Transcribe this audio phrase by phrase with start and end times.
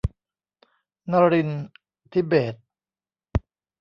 [1.11, 1.65] นรินทร์
[2.11, 2.63] ธิเบศร์